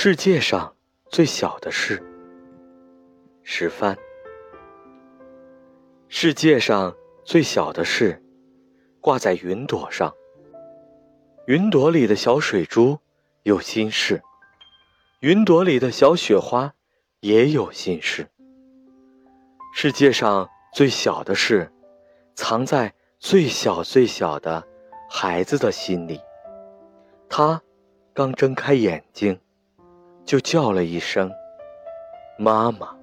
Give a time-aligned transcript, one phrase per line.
[0.00, 0.76] 世界上
[1.10, 2.00] 最小的事，
[3.42, 3.98] 石帆。
[6.06, 8.22] 世界上最小的事，
[9.00, 10.14] 挂在云朵上。
[11.48, 13.00] 云朵里的小水珠
[13.42, 14.22] 有心事，
[15.18, 16.72] 云朵里的小雪花
[17.18, 18.28] 也有心事。
[19.74, 21.72] 世界上最小的事，
[22.36, 24.64] 藏在最小最小的
[25.10, 26.20] 孩子的心里。
[27.28, 27.60] 他
[28.14, 29.36] 刚睁开眼睛。
[30.28, 31.32] 就叫了一声
[32.36, 32.94] “妈妈”。